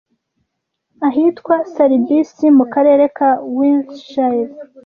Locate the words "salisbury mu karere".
1.73-3.03